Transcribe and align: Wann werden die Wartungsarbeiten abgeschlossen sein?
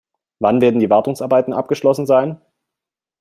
Wann 0.39 0.61
werden 0.61 0.79
die 0.79 0.89
Wartungsarbeiten 0.89 1.53
abgeschlossen 1.53 2.07
sein? 2.07 2.41